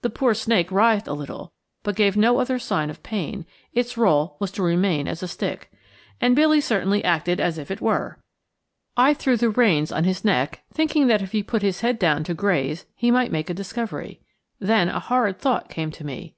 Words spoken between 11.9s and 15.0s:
down to graze he might make a discovery. Then a